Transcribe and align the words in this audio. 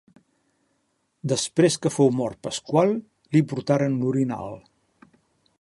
Després 1.33 1.77
que 1.83 1.93
fou 1.97 2.11
mort 2.21 2.41
Pasqual, 2.49 2.97
li 3.37 3.45
portaren 3.53 4.03
l'orinal. 4.03 4.61